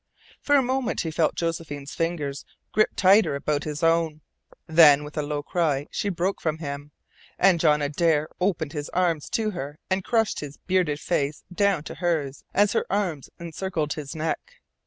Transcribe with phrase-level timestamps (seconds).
[0.41, 4.21] For a moment he felt Josephine's fingers grip tighter about his own;
[4.65, 6.89] then with a low cry she broke from him,
[7.37, 11.93] and John Adare opened his arms to her and crushed his bearded face down to
[11.93, 14.39] hers as her arms encircled his neck.